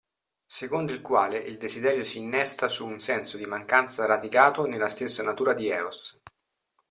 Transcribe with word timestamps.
Secondo 0.47 0.91
il 0.93 1.01
quale 1.01 1.37
il 1.37 1.57
desiderio 1.57 2.03
si 2.03 2.17
innesta 2.17 2.67
su 2.67 2.87
un 2.87 2.99
senso 2.99 3.37
di 3.37 3.45
mancanza 3.45 4.07
radicato 4.07 4.65
nella 4.65 4.89
stessa 4.89 5.21
natura 5.21 5.53
di 5.53 5.69
Eros. 5.69 6.19